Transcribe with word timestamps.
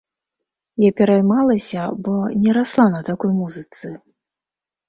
Я 0.83 0.91
пераймалася, 1.01 1.83
бо 2.07 2.13
не 2.47 2.57
расла 2.57 2.87
на 2.97 3.03
такой 3.11 3.31
музыцы. 3.43 3.87